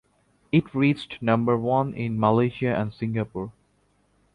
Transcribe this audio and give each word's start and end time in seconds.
It 0.51 0.73
reached 0.73 1.21
number 1.21 1.55
one 1.55 1.93
in 1.93 2.19
Malaysia 2.19 2.75
and 2.75 2.91
Singapore. 2.91 3.51